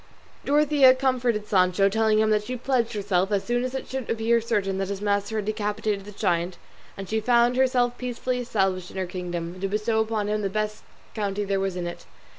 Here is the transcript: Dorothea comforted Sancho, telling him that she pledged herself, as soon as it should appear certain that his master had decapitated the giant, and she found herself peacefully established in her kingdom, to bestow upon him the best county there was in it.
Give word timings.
Dorothea 0.45 0.95
comforted 0.95 1.45
Sancho, 1.45 1.87
telling 1.87 2.17
him 2.17 2.31
that 2.31 2.41
she 2.43 2.55
pledged 2.57 2.93
herself, 2.93 3.31
as 3.31 3.43
soon 3.43 3.63
as 3.63 3.75
it 3.75 3.87
should 3.87 4.09
appear 4.09 4.41
certain 4.41 4.79
that 4.79 4.87
his 4.89 4.99
master 4.99 5.35
had 5.35 5.45
decapitated 5.45 6.05
the 6.05 6.11
giant, 6.11 6.57
and 6.97 7.07
she 7.07 7.19
found 7.19 7.55
herself 7.55 7.99
peacefully 7.99 8.39
established 8.39 8.89
in 8.89 8.97
her 8.97 9.05
kingdom, 9.05 9.61
to 9.61 9.67
bestow 9.67 9.99
upon 9.99 10.27
him 10.27 10.41
the 10.41 10.49
best 10.49 10.81
county 11.13 11.43
there 11.45 11.59
was 11.59 11.75
in 11.75 11.85
it. 11.85 12.07